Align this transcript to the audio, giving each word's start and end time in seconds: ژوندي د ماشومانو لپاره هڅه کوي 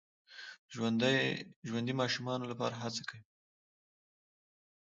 ژوندي 0.73 1.19
د 1.87 1.89
ماشومانو 2.01 2.45
لپاره 2.51 2.75
هڅه 2.83 3.01
کوي 3.09 3.25